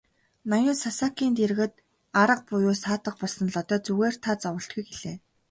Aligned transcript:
Ноён 0.51 0.77
Сасакийн 0.83 1.33
дэргэд 1.39 1.73
арга 2.21 2.43
буюу 2.47 2.75
саатах 2.83 3.13
болсон 3.19 3.47
Лодой 3.53 3.79
"Зүгээр 3.85 4.15
та 4.23 4.31
зоволтгүй" 4.41 4.83
гэлээ. 4.89 5.15